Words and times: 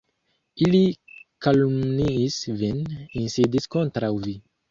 Ili 0.67 0.79
kalumniis 1.47 2.39
vin, 2.63 2.81
insidis 3.25 3.71
kontraŭ 3.79 4.13
vi. 4.27 4.37